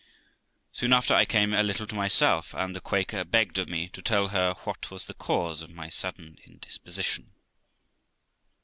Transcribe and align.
Soon 0.71 0.93
after, 0.93 1.13
I 1.13 1.25
came 1.25 1.53
a 1.53 1.61
little 1.61 1.85
to 1.85 1.93
myself, 1.93 2.55
and 2.55 2.75
the 2.75 2.81
Quaker 2.81 3.23
begged 3.23 3.59
of 3.59 3.67
me 3.69 3.87
to 3.89 4.01
tell 4.01 4.29
her 4.29 4.55
what 4.63 4.89
was 4.89 5.05
the 5.05 5.13
cause 5.13 5.61
of 5.61 5.69
my 5.69 5.89
sudden 5.89 6.39
indisposition. 6.43 7.29